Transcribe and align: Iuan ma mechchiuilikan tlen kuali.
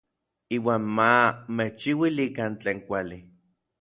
Iuan 0.55 0.83
ma 0.95 1.09
mechchiuilikan 1.57 2.51
tlen 2.61 2.79
kuali. 2.87 3.19